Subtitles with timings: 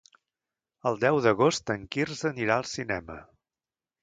[0.91, 3.21] El deu d'agost en Quirze anirà al cinema.